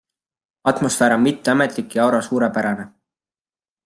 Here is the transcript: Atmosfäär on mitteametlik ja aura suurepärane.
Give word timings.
Atmosfäär 0.69 1.13
on 1.17 1.21
mitteametlik 1.27 1.95
ja 1.97 2.03
aura 2.07 2.21
suurepärane. 2.29 2.87